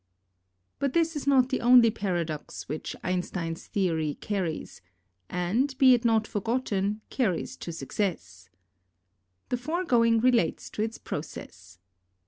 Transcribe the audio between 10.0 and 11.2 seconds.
relates to its